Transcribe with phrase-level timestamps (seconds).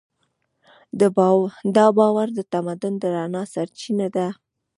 [1.77, 4.27] دا باور د تمدن د رڼا سرچینه ده.